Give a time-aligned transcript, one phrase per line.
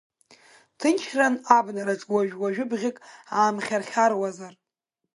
[0.79, 2.97] Ҭынчран абнараҿ, уажәы-уажә бӷьык
[3.39, 4.53] аамхьархьаруазар.